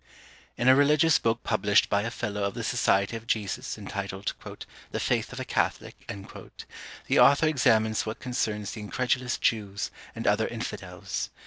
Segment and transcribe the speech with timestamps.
[0.57, 4.33] In a religious book published by a fellow of the Society of Jesus, entitled,
[4.89, 6.11] "The Faith of a Catholic,"
[7.05, 11.29] the author examines what concerns the incredulous Jews and other infidels.